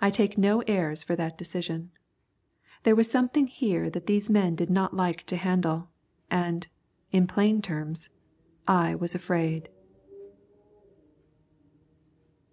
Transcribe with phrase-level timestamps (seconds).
[0.00, 1.90] I take no airs for that decision.
[2.84, 5.88] There was something here that these men did not like to handle,
[6.30, 6.68] and,
[7.10, 8.10] in plain terms,
[8.68, 9.70] I was afraid.